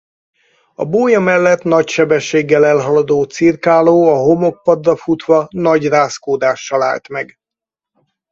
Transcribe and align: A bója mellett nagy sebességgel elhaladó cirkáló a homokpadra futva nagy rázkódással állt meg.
A 0.75 0.85
bója 0.85 1.19
mellett 1.19 1.63
nagy 1.63 1.87
sebességgel 1.87 2.65
elhaladó 2.65 3.23
cirkáló 3.23 4.07
a 4.09 4.15
homokpadra 4.17 4.95
futva 4.95 5.47
nagy 5.51 5.87
rázkódással 5.87 6.81
állt 6.81 7.07
meg. 7.07 7.39